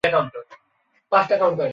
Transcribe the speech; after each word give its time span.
বাবা, 0.03 0.21
প্লিজ 1.11 1.59
না! 1.59 1.65